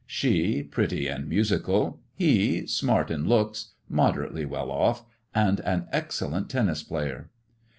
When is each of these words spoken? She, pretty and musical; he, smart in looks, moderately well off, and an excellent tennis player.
She, 0.07 0.63
pretty 0.63 1.05
and 1.07 1.29
musical; 1.29 1.99
he, 2.15 2.65
smart 2.65 3.11
in 3.11 3.27
looks, 3.29 3.73
moderately 3.87 4.45
well 4.45 4.71
off, 4.71 5.05
and 5.35 5.59
an 5.59 5.87
excellent 5.91 6.49
tennis 6.49 6.81
player. 6.81 7.29